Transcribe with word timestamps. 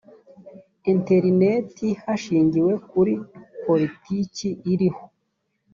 interineti 0.91 1.87
hashingiwe 2.03 2.73
kuri 2.89 3.13
politiki 3.65 4.47
iriho 4.71 5.03